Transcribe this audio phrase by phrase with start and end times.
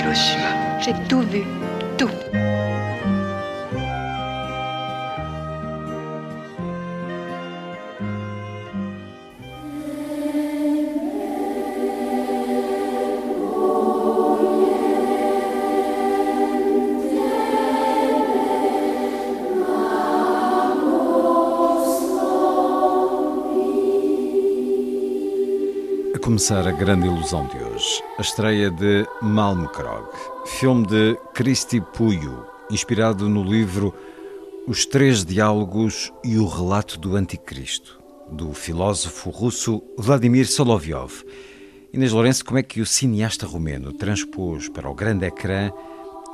[0.00, 0.80] Hiroshima.
[0.80, 1.42] J'ai tout vu,
[1.98, 2.08] tout.
[26.14, 30.06] A começar a grande ilusão de hoje, a estreia de Malmkrog,
[30.44, 33.94] filme de Cristi Puyo, inspirado no livro
[34.68, 37.98] Os Três Diálogos e o Relato do Anticristo,
[38.30, 41.24] do filósofo russo Vladimir Solovyov.
[41.90, 45.72] Inês Lourenço, como é que o cineasta romeno transpôs para o grande ecrã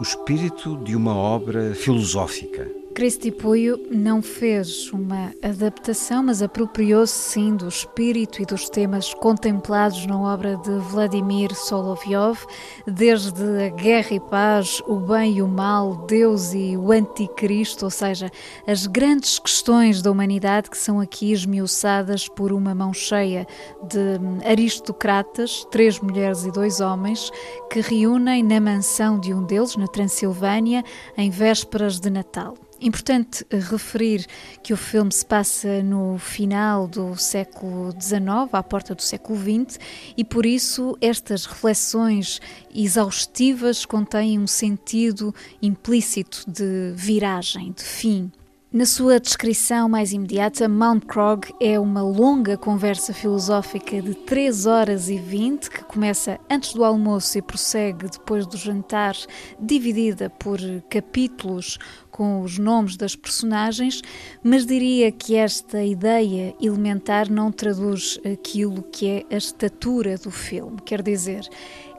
[0.01, 2.86] o espírito de uma obra filosófica?
[2.97, 10.07] Cristi Puyo não fez uma adaptação, mas apropriou-se sim do espírito e dos temas contemplados
[10.07, 12.47] na obra de Vladimir Solovyov,
[12.87, 17.91] desde a guerra e paz, o bem e o mal, Deus e o anticristo, ou
[17.91, 18.33] seja,
[18.67, 23.47] as grandes questões da humanidade que são aqui esmiuçadas por uma mão cheia
[23.83, 27.31] de aristocratas, três mulheres e dois homens,
[27.71, 30.83] que reúnem na mansão de um deles, na Transilvânia,
[31.15, 32.55] em vésperas de Natal.
[32.81, 34.27] Importante referir
[34.63, 39.79] que o filme se passa no final do século XIX, à porta do século XX,
[40.17, 42.41] e por isso estas reflexões
[42.75, 48.31] exaustivas contêm um sentido implícito de viragem, de fim.
[48.73, 55.09] Na sua descrição mais imediata, Mount Krog é uma longa conversa filosófica de 3 horas
[55.09, 59.15] e 20, que começa antes do almoço e prossegue depois do jantar,
[59.61, 60.59] dividida por
[60.91, 61.79] capítulos
[62.11, 64.01] com os nomes das personagens,
[64.43, 70.79] mas diria que esta ideia elementar não traduz aquilo que é a estatura do filme.
[70.83, 71.47] Quer dizer,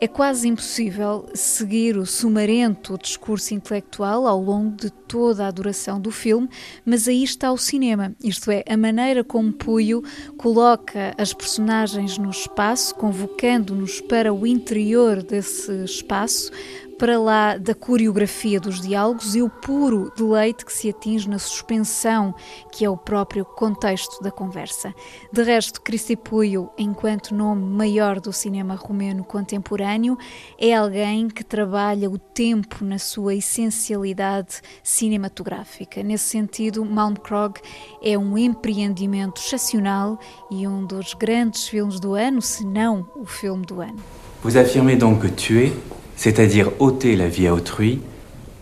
[0.01, 6.09] é quase impossível seguir o sumarento discurso intelectual ao longo de toda a duração do
[6.09, 6.49] filme,
[6.85, 10.03] mas aí está o cinema, isto é, a maneira como Puyo
[10.37, 16.51] coloca as personagens no espaço, convocando-nos para o interior desse espaço,
[16.97, 22.33] para lá da coreografia dos diálogos e o puro deleite que se atinge na suspensão,
[22.71, 24.93] que é o próprio contexto da conversa.
[25.31, 30.17] De resto, Cristi Puyo, enquanto nome maior do cinema romeno contemporâneo,
[30.57, 36.01] é alguém que trabalha o tempo na sua essencialidade cinematográfica.
[36.01, 37.59] Nesse sentido, Malmkrog
[38.01, 40.19] é um empreendimento excepcional
[40.49, 43.97] e um dos grandes filmes do ano, se não o filme do ano.
[44.43, 45.73] Vous affirmez donc que tuer,
[46.17, 48.01] c'est-à-dire ôter la vie à autrui,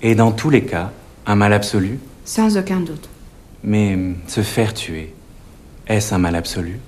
[0.03, 0.91] est dans tous les cas
[1.25, 3.09] un mal absolu Sans aucun doute.
[3.63, 5.13] Mais se faire tuer,
[5.87, 6.79] est-ce un mal absolu?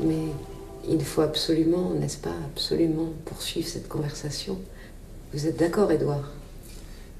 [0.00, 0.28] Mais
[0.88, 4.58] il faut absolument, n'est-ce pas, absolument poursuivre cette conversation.
[5.32, 6.32] Vous êtes d'accord, Édouard?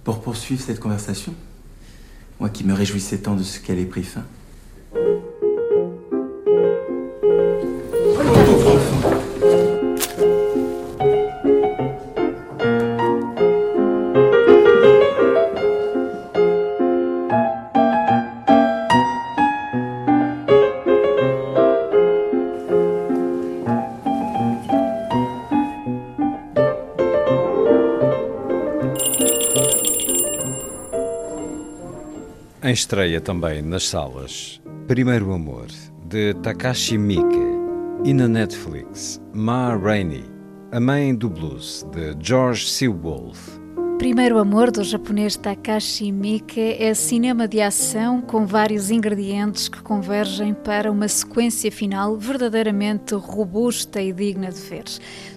[0.05, 1.35] Pour poursuivre cette conversation?
[2.41, 4.25] Moi qui me réjouissais tant de ce qu'elle ait pris fin.
[32.79, 35.67] Estreia também nas salas, Primeiro Amor,
[36.09, 37.59] de Takashi Miike,
[38.05, 40.25] e na Netflix, Ma Rainey,
[40.71, 42.87] A Mãe do Blues, de George.
[42.87, 43.59] Wolfe.
[43.99, 50.55] Primeiro Amor, do japonês Takashi Miike, é cinema de ação com vários ingredientes que convergem
[50.55, 54.85] para uma sequência final verdadeiramente robusta e digna de ver.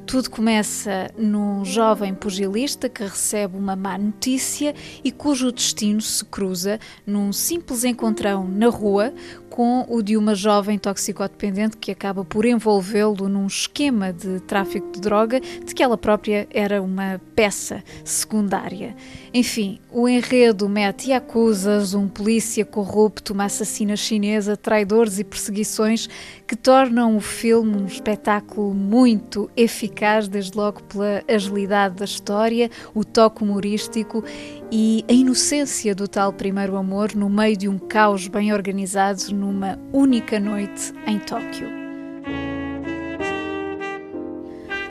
[0.06, 6.80] Tudo começa num jovem pugilista que recebe uma má notícia e cujo destino se cruza
[7.06, 9.14] num simples encontrão na rua
[9.50, 15.02] com o de uma jovem toxicodependente que acaba por envolvê-lo num esquema de tráfico de
[15.02, 18.96] droga de que ela própria era uma peça secundária.
[19.34, 26.10] Enfim, o enredo mete acusas, um polícia corrupto, uma assassina chinesa, traidores e perseguições
[26.52, 33.06] que tornam o filme um espetáculo muito eficaz, desde logo pela agilidade da história, o
[33.06, 34.22] toque humorístico
[34.70, 39.80] e a inocência do tal primeiro amor no meio de um caos bem organizado numa
[39.94, 41.81] única noite em Tóquio.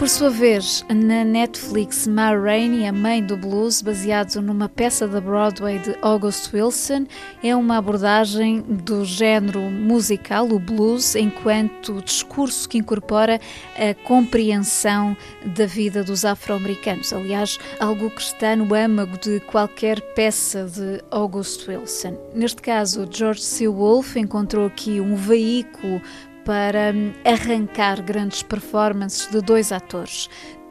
[0.01, 5.21] Por sua vez, na Netflix, Ma Rainey, a mãe do blues, baseado numa peça da
[5.21, 7.07] Broadway de August Wilson,
[7.45, 13.39] é uma abordagem do género musical, o blues, enquanto discurso que incorpora
[13.77, 15.15] a compreensão
[15.45, 17.13] da vida dos afro-americanos.
[17.13, 22.17] Aliás, algo que está no âmago de qualquer peça de August Wilson.
[22.35, 23.69] Neste caso, George C.
[23.69, 26.01] Wolfe encontrou aqui um veículo
[26.45, 30.29] para hum, arrancar grandes performances de dois atores.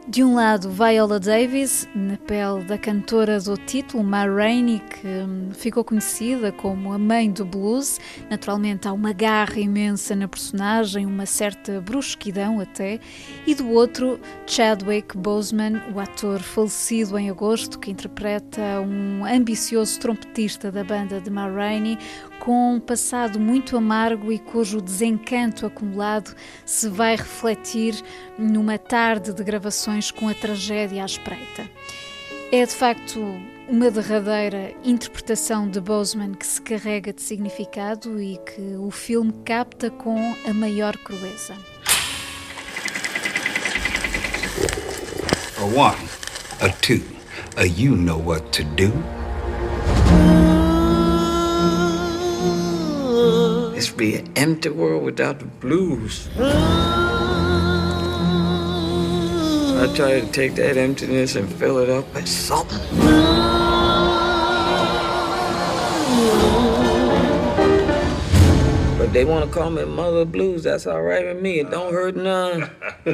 [0.10, 5.50] De um lado, Viola Davis, na pele da cantora do título, Ma Rainey, que hum,
[5.54, 8.00] ficou conhecida como a mãe do blues.
[8.28, 13.00] Naturalmente, há uma garra imensa na personagem, uma certa brusquidão até.
[13.46, 20.72] E do outro, Chadwick Boseman, o ator falecido em agosto, que interpreta um ambicioso trompetista
[20.72, 22.00] da banda de Ma Rainey,
[22.40, 28.02] com um passado muito amargo e cujo desencanto acumulado se vai refletir
[28.38, 31.70] numa tarde de gravações com a tragédia à espreita.
[32.52, 33.20] É de facto
[33.68, 39.92] uma derradeira interpretação de Boseman que se carrega de significado e que o filme capta
[39.92, 41.56] com a maior crueza.
[45.58, 46.10] A one,
[46.62, 47.04] a two,
[47.58, 49.19] a you know what to do.
[53.80, 56.28] This be an empty world without the blues.
[56.38, 56.44] I
[59.96, 62.78] try to take that emptiness and fill it up with something.
[68.98, 70.64] But they want to call me Mother Blues.
[70.64, 71.62] That's all right with me.
[71.62, 72.70] It don't hurt none.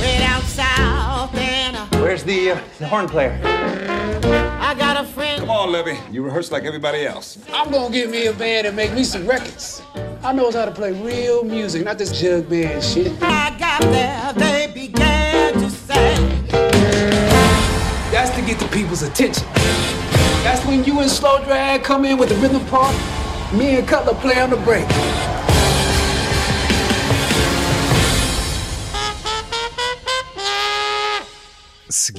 [0.00, 4.47] down south and Where's the, uh, the horn player?
[4.68, 5.40] I got a friend.
[5.40, 5.98] Come on, Levy.
[6.12, 7.38] You rehearse like everybody else.
[7.54, 9.80] I'm gonna get me a band and make me some records.
[10.22, 13.10] I knows how to play real music, not this jug band shit.
[13.22, 16.46] I got there, they began to sing.
[18.12, 19.46] That's to get the people's attention.
[20.44, 22.94] That's when you and Slow Drag come in with the rhythm part.
[23.54, 24.84] Me and Cutler play on the break.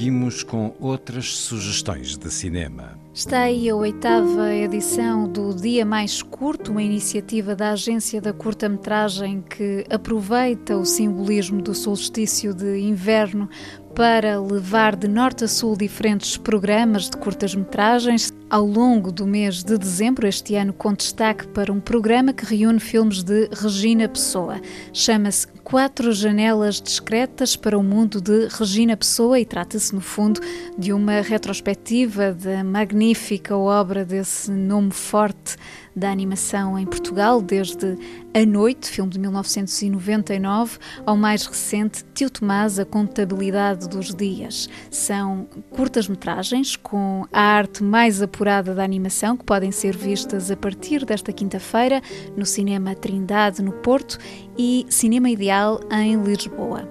[0.00, 2.98] Seguimos com outras sugestões de cinema.
[3.12, 9.42] Está aí a oitava edição do Dia Mais Curto, uma iniciativa da Agência da Curta-Metragem
[9.42, 13.46] que aproveita o simbolismo do solstício de inverno
[13.94, 19.76] para levar de norte a sul diferentes programas de curtas-metragens ao longo do mês de
[19.76, 24.60] dezembro, este ano com destaque para um programa que reúne filmes de Regina Pessoa.
[24.94, 30.40] Chama-se Quatro Janelas Discretas para o Mundo de Regina Pessoa e trata-se, no fundo,
[30.76, 35.56] de uma retrospectiva da magnífica obra desse nome forte
[35.94, 37.96] da animação em Portugal, desde
[38.34, 44.68] A Noite, filme de 1999, ao mais recente Tio Tomás, A Contabilidade dos Dias.
[44.90, 51.04] São curtas-metragens com a arte mais apurada da animação que podem ser vistas a partir
[51.04, 52.00] desta quinta-feira
[52.36, 54.18] no Cinema Trindade, no Porto,
[54.62, 56.86] e Cinema Ideal em Lisboa.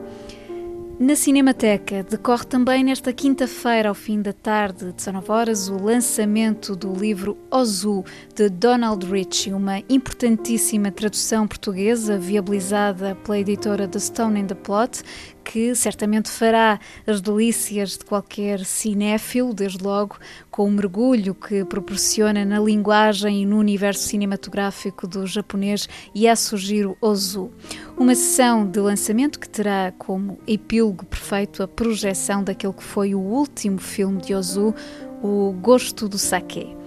[1.00, 6.92] Na Cinemateca decorre também nesta quinta-feira, ao fim da tarde, 19 horas, o lançamento do
[6.92, 8.04] livro Ozu,
[8.36, 15.04] de Donald Ritchie, uma importantíssima tradução portuguesa viabilizada pela editora The Stone in the Plot,
[15.50, 20.16] que certamente fará as delícias de qualquer cinéfilo, desde logo
[20.52, 27.50] com o mergulho que proporciona na linguagem e no universo cinematográfico do japonês Yasujiro Ozu.
[27.98, 33.20] Uma sessão de lançamento que terá como epílogo perfeito a projeção daquele que foi o
[33.20, 34.76] último filme de Ozu,
[35.24, 36.79] O Gosto do Sake.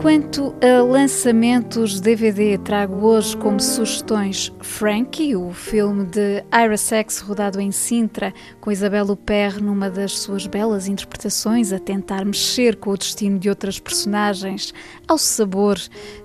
[0.00, 7.60] Quanto a lançamentos DVD, trago hoje como sugestões Frankie, o filme de Ira Sachs rodado
[7.60, 12.96] em Sintra, com Isabel Huppert numa das suas belas interpretações, a tentar mexer com o
[12.96, 14.72] destino de outras personagens,
[15.06, 15.76] ao sabor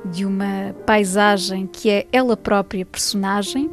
[0.05, 3.69] de uma paisagem que é ela própria personagem.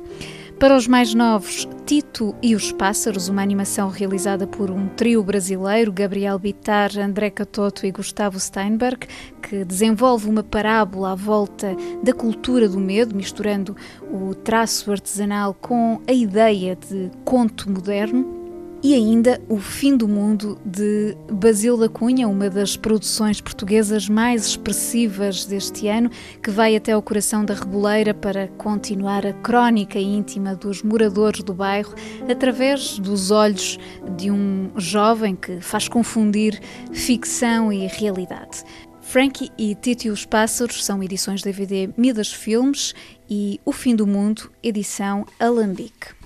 [0.63, 5.93] Para os mais novos, Tito e os Pássaros, uma animação realizada por um trio brasileiro,
[5.93, 9.09] Gabriel Bittar, André Catoto e Gustavo Steinberg,
[9.43, 16.01] que desenvolve uma parábola à volta da cultura do medo, misturando o traço artesanal com
[16.07, 18.42] a ideia de conto moderno
[18.83, 24.47] e ainda O Fim do Mundo de Basílio da Cunha, uma das produções portuguesas mais
[24.47, 26.11] expressivas deste ano,
[26.43, 31.55] que vai até ao coração da Reboleira para continuar a crónica íntima dos moradores do
[31.55, 31.95] bairro
[32.29, 33.79] através dos olhos
[34.17, 36.61] de um jovem que faz confundir
[36.93, 38.65] ficção e realidade.
[39.01, 42.95] Frankie e Tito e os Pássaros são edições DVD Midas Filmes
[43.29, 46.22] e O Fim do Mundo, edição Alambique.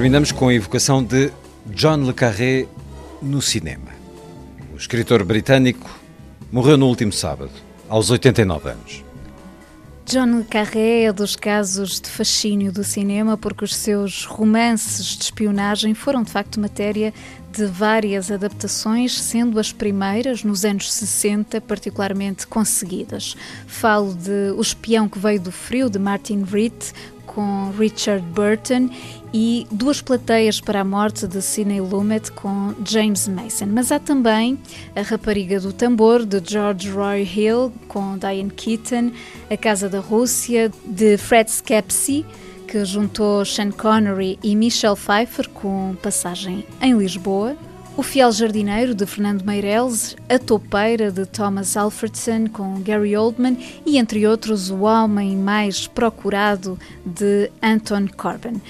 [0.00, 1.30] Terminamos com a evocação de
[1.74, 2.66] John Le Carré
[3.20, 3.90] no cinema.
[4.72, 5.90] O escritor britânico
[6.50, 7.50] morreu no último sábado,
[7.86, 9.04] aos 89 anos.
[10.06, 15.24] John Le Carré é dos casos de fascínio do cinema porque os seus romances de
[15.24, 17.12] espionagem foram de facto matéria
[17.52, 23.36] de várias adaptações, sendo as primeiras, nos anos 60, particularmente conseguidas.
[23.66, 26.72] Falo de O Espião que Veio do Frio, de Martin Reed,
[27.26, 28.90] com Richard Burton
[29.32, 33.66] e Duas Plateias para a Morte de Sidney Lumet com James Mason.
[33.66, 34.58] Mas há também
[34.94, 39.12] A Rapariga do Tambor de George Roy Hill com Diane Keaton,
[39.50, 42.24] A Casa da Rússia de Fred Skepsi
[42.70, 47.56] que juntou Sean Connery e Michelle Pfeiffer com passagem em Lisboa.
[47.96, 53.98] O Fiel Jardineiro, de Fernando Meirelles, A Topeira, de Thomas Alfredson, com Gary Oldman, e
[53.98, 58.60] entre outros, O Homem Mais Procurado, de Anton Corbin.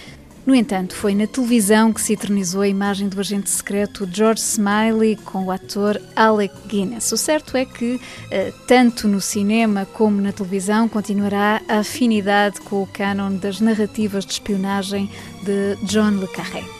[0.46, 5.16] No entanto, foi na televisão que se eternizou a imagem do agente secreto George Smiley
[5.16, 7.12] com o ator Alec Guinness.
[7.12, 12.82] O certo é que, eh, tanto no cinema como na televisão, continuará a afinidade com
[12.82, 15.10] o canon das narrativas de espionagem
[15.42, 16.79] de John Le Carré.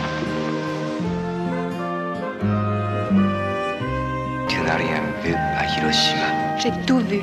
[6.57, 7.19] J'ai tout vu.